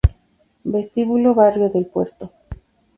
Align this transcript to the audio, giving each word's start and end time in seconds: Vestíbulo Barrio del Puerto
Vestíbulo 0.63 1.35
Barrio 1.35 1.69
del 1.69 1.85
Puerto 1.85 2.31